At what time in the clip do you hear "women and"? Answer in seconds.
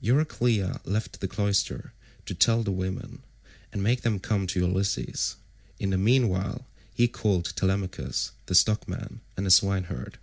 2.70-3.82